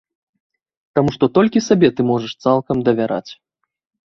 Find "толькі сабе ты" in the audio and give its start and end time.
1.35-2.07